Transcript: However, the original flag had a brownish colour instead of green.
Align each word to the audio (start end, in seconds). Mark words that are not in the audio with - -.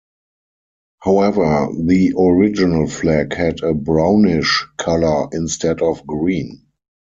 However, 1.03 1.67
the 1.79 2.15
original 2.17 2.87
flag 2.87 3.33
had 3.35 3.61
a 3.61 3.75
brownish 3.75 4.65
colour 4.79 5.27
instead 5.31 5.79
of 5.83 6.07
green. 6.07 6.65